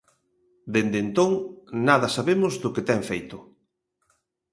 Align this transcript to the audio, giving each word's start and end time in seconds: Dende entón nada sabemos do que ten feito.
Dende 0.73 0.99
entón 1.05 1.31
nada 1.87 2.13
sabemos 2.15 2.53
do 2.61 2.73
que 2.75 2.85
ten 2.89 3.01
feito. 3.09 3.37